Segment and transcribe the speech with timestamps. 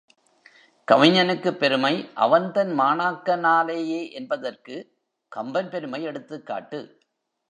[0.87, 2.09] கவிஞனுக்குப் பெருமை
[2.13, 4.75] அவன் தன் மாணாக்கனாலேயே என்பதற்கு
[5.31, 6.79] கம்பன் பெருமை எடுத்துக்காட்டு.